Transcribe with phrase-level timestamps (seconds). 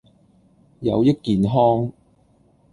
[0.79, 1.93] 有益健康